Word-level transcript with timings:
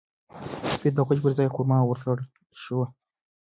سپي 0.73 0.89
ته 0.95 1.01
د 1.01 1.05
غوښې 1.07 1.21
پر 1.23 1.31
ځای 1.37 1.47
خورما 1.53 1.77
ورکړل 1.85 2.19
شوه. 2.63 2.85